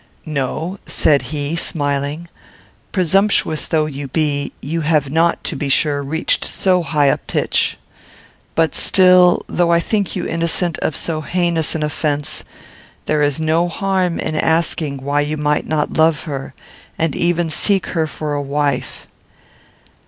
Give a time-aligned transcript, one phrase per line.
[0.25, 2.27] "No," said he, smiling,
[2.91, 7.77] "presumptuous though you be, you have not, to be sure, reached so high a pitch.
[8.55, 12.43] But still, though I think you innocent of so heinous an offence,
[13.05, 16.55] there is no harm in asking why you might not love her,
[16.97, 19.05] and even seek her for a wife."